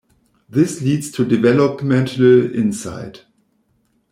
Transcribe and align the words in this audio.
This 0.49 0.81
leads 0.81 1.11
to 1.11 1.23
developmental 1.23 2.51
insight. 2.55 3.25